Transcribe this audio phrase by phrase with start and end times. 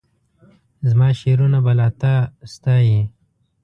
[0.89, 2.13] زماشعرونه به لا تا
[2.53, 2.99] ستایي